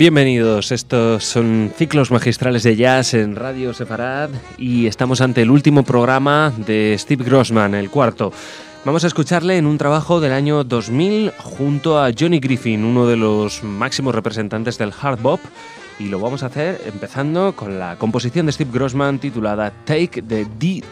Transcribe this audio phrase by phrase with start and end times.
[0.00, 5.82] Bienvenidos, estos son ciclos magistrales de jazz en Radio Sefarad y estamos ante el último
[5.82, 8.32] programa de Steve Grossman, el cuarto.
[8.86, 13.18] Vamos a escucharle en un trabajo del año 2000 junto a Johnny Griffin, uno de
[13.18, 15.40] los máximos representantes del hard bop,
[15.98, 20.46] y lo vamos a hacer empezando con la composición de Steve Grossman titulada Take the
[20.58, 20.82] D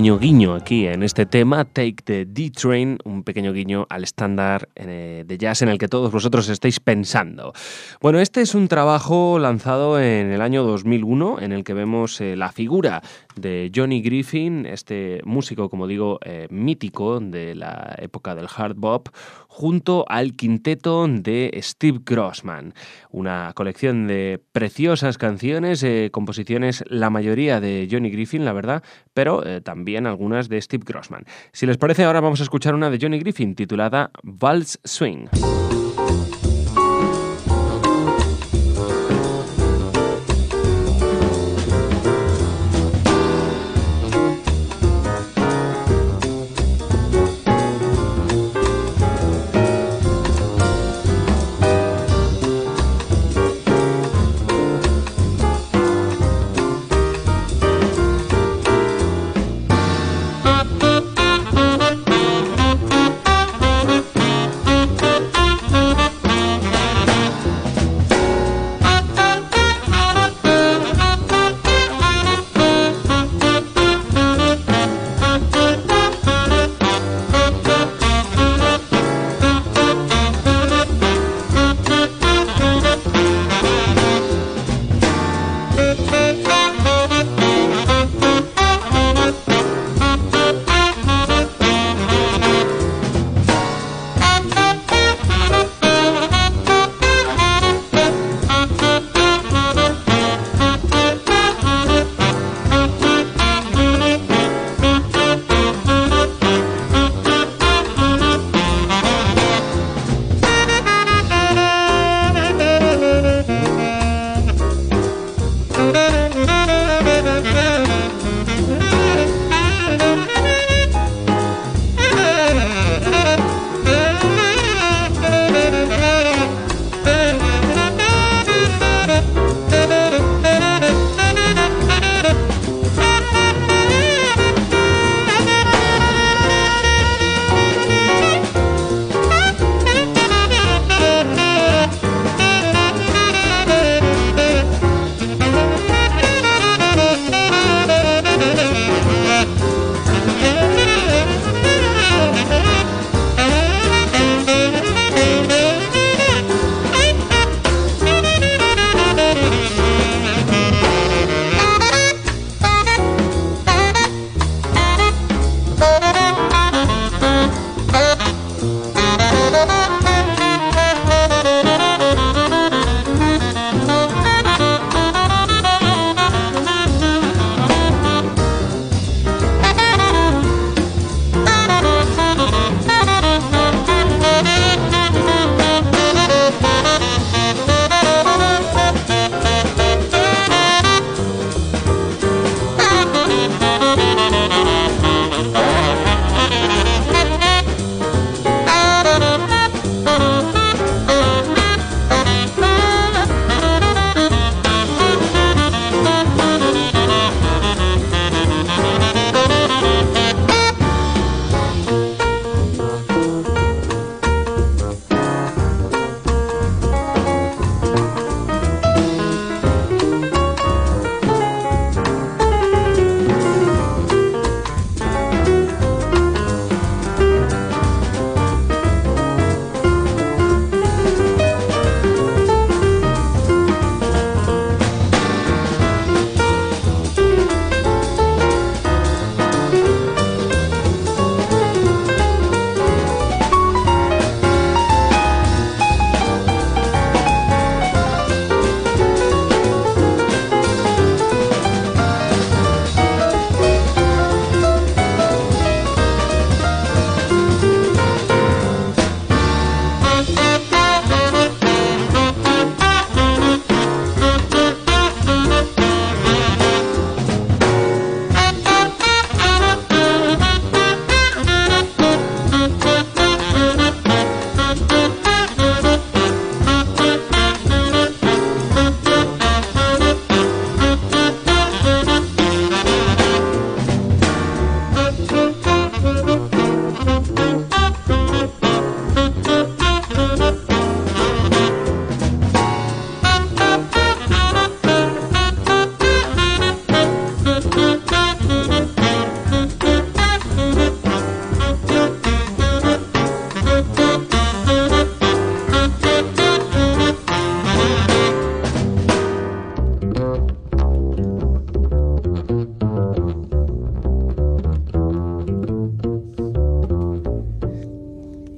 [0.00, 5.24] pequeño guiño aquí en este tema, Take the D-Train, un pequeño guiño al estándar eh,
[5.26, 7.52] de jazz en el que todos vosotros estáis pensando.
[8.00, 12.34] Bueno, este es un trabajo lanzado en el año 2001 en el que vemos eh,
[12.34, 13.02] la figura
[13.36, 19.10] de Johnny Griffin, este músico, como digo, eh, mítico de la época del hard bop,
[19.48, 22.72] junto al quinteto de Steve Grossman.
[23.10, 28.82] Una colección de preciosas canciones, composiciones, la mayoría de Johnny Griffin, la verdad,
[29.12, 29.60] pero eh,
[30.06, 31.24] algunas de Steve Grossman.
[31.52, 35.26] Si les parece, ahora vamos a escuchar una de Johnny Griffin titulada Vals Swing.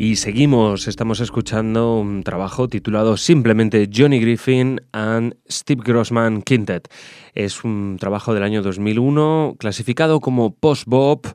[0.02, 6.92] Y seguimos, estamos escuchando un trabajo titulado simplemente Johnny Griffin and Steve Grossman Quintet.
[7.35, 11.28] Es un trabajo del año 2001, clasificado como post-bop.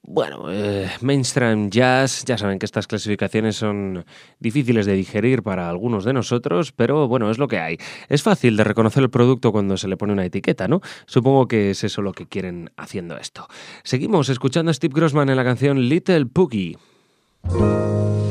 [0.00, 4.06] Bueno, eh, mainstream jazz, ya saben que estas clasificaciones son
[4.40, 7.76] difíciles de digerir para algunos de nosotros, pero bueno, es lo que hay.
[8.08, 10.80] Es fácil de reconocer el producto cuando se le pone una etiqueta, ¿no?
[11.04, 13.46] Supongo que es eso lo que quieren haciendo esto.
[13.82, 16.78] Seguimos escuchando a Steve Grossman en la canción Little Pookie.
[17.50, 18.27] 嗯。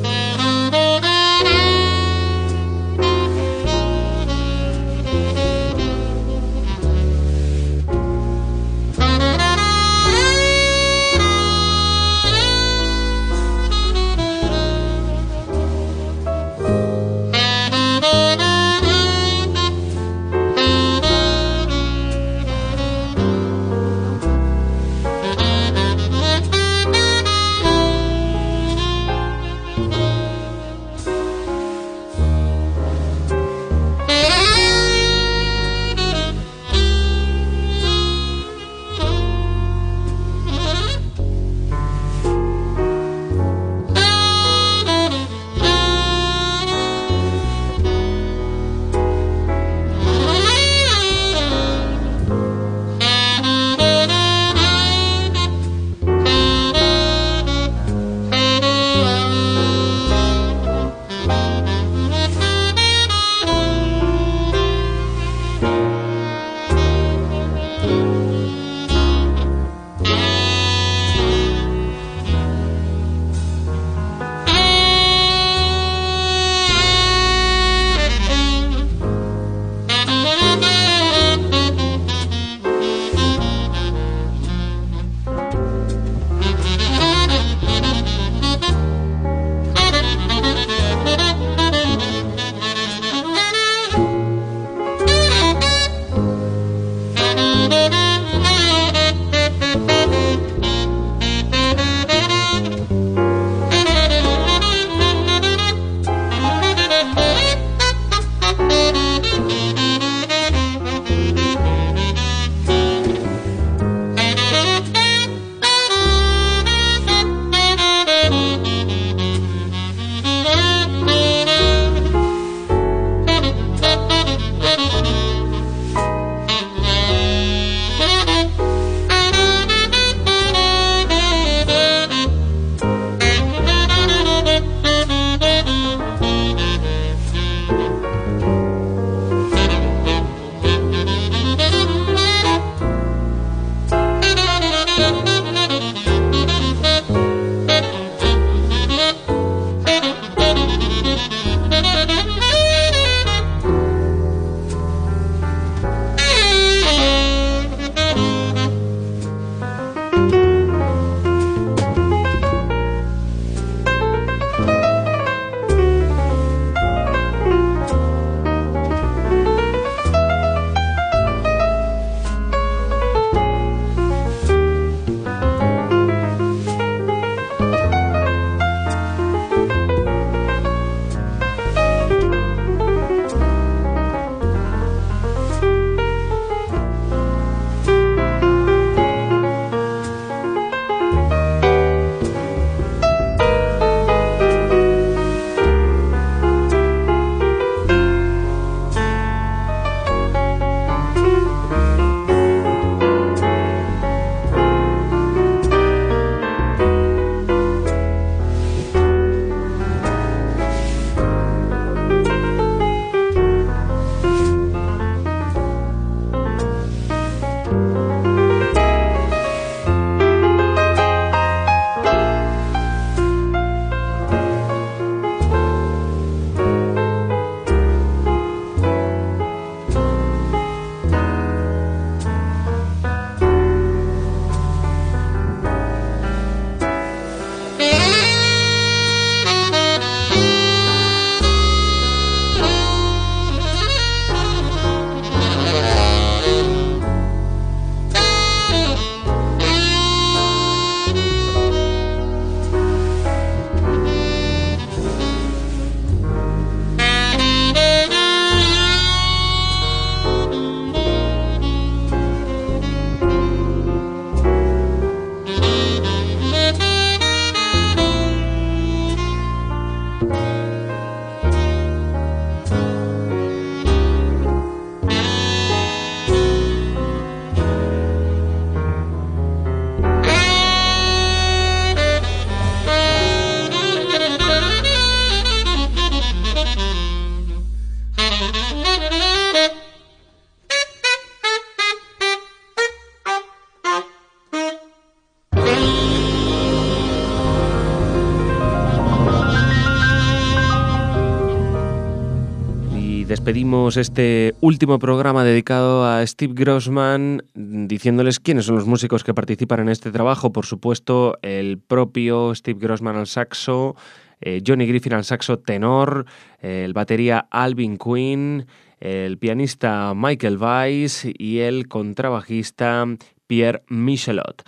[303.96, 309.90] Este último programa dedicado a Steve Grossman diciéndoles quiénes son los músicos que participan en
[309.90, 310.52] este trabajo.
[310.52, 313.96] Por supuesto, el propio Steve Grossman al saxo,
[314.42, 316.26] eh, Johnny Griffin al saxo tenor,
[316.60, 318.66] el batería Alvin Quinn,
[319.00, 323.06] el pianista Michael Weiss y el contrabajista
[323.48, 324.64] Pierre Michelot.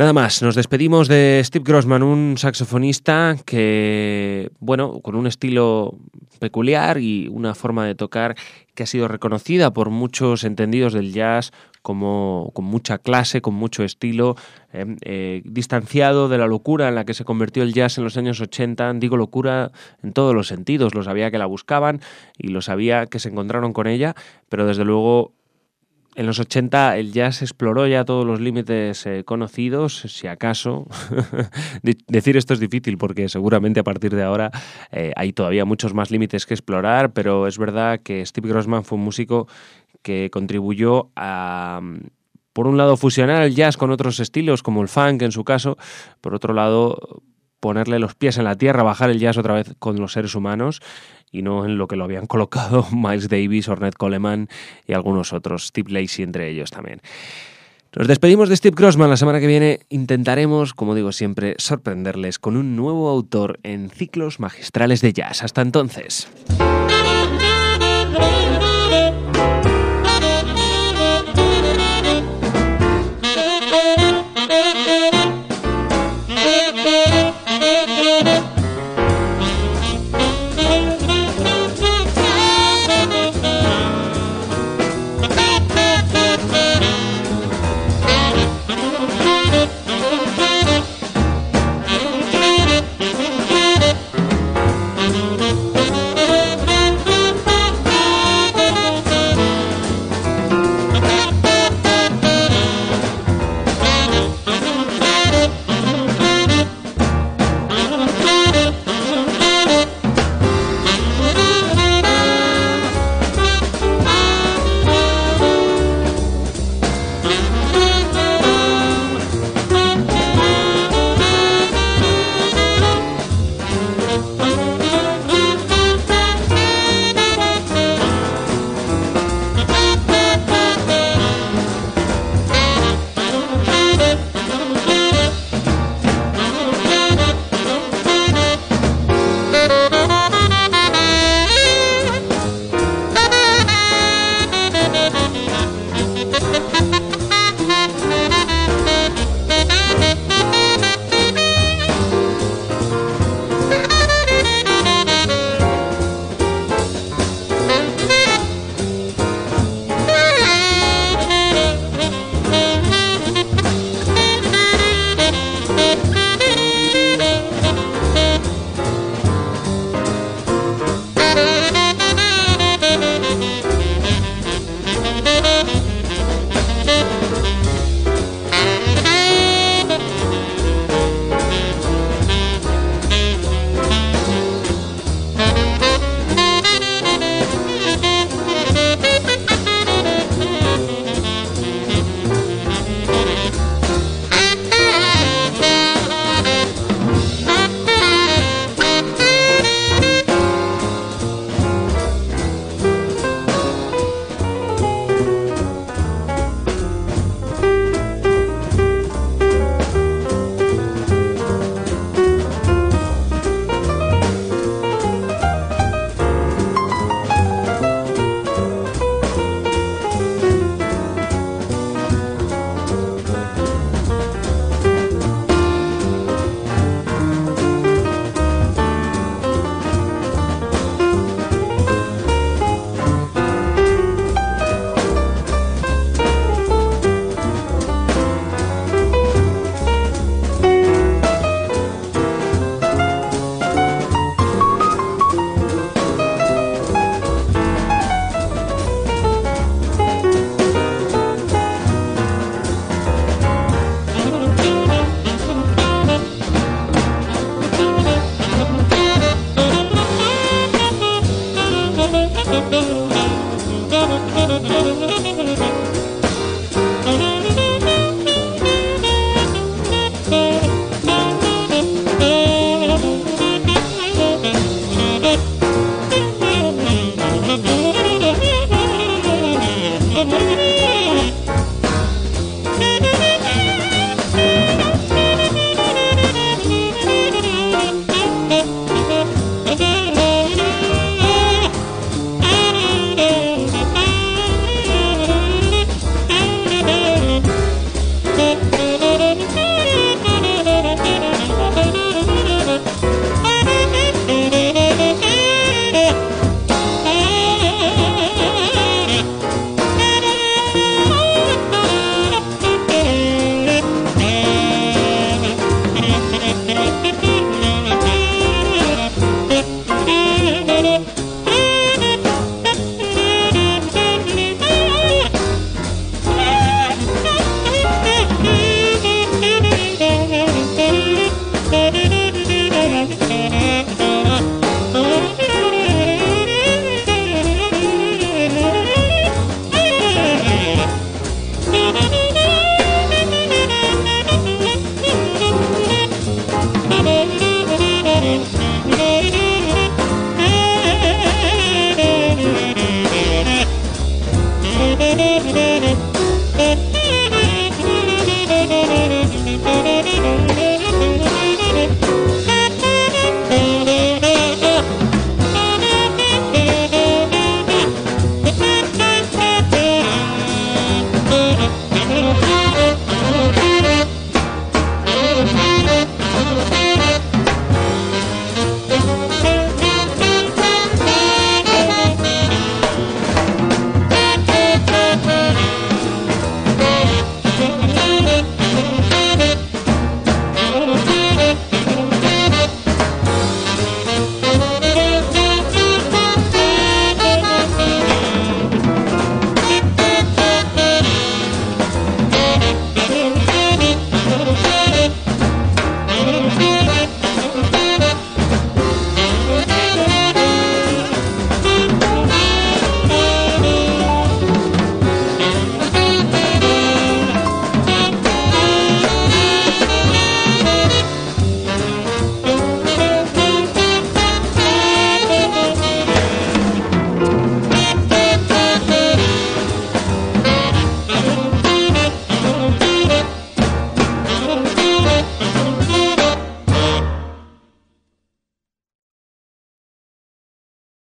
[0.00, 5.98] Nada más, nos despedimos de Steve Grossman, un saxofonista que, bueno, con un estilo
[6.38, 8.34] peculiar y una forma de tocar
[8.74, 13.84] que ha sido reconocida por muchos entendidos del jazz como con mucha clase, con mucho
[13.84, 14.36] estilo,
[14.72, 18.16] eh, eh, distanciado de la locura en la que se convirtió el jazz en los
[18.16, 18.94] años 80.
[18.94, 19.70] Digo locura
[20.02, 22.00] en todos los sentidos, lo sabía que la buscaban
[22.38, 24.14] y lo sabía que se encontraron con ella,
[24.48, 25.34] pero desde luego
[26.16, 30.86] en los 80 el jazz exploró ya todos los límites eh, conocidos, si acaso.
[32.08, 34.50] Decir esto es difícil porque seguramente a partir de ahora
[34.90, 38.98] eh, hay todavía muchos más límites que explorar, pero es verdad que Steve Grossman fue
[38.98, 39.46] un músico
[40.02, 41.80] que contribuyó a,
[42.52, 45.76] por un lado, fusionar el jazz con otros estilos, como el funk en su caso,
[46.20, 47.22] por otro lado,
[47.60, 50.80] ponerle los pies en la tierra, bajar el jazz otra vez con los seres humanos
[51.30, 54.48] y no en lo que lo habían colocado Miles Davis, Ornette Coleman
[54.86, 57.00] y algunos otros, Steve Lacey entre ellos también.
[57.94, 59.10] Nos despedimos de Steve Grossman.
[59.10, 64.38] La semana que viene intentaremos, como digo siempre, sorprenderles con un nuevo autor en ciclos
[64.38, 65.42] magistrales de jazz.
[65.42, 66.28] Hasta entonces.